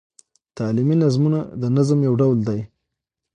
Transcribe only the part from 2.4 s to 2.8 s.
دﺉ.